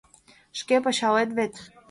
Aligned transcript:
—Шке 0.59 0.75
пычалет 0.83 1.29
вет. 1.37 1.53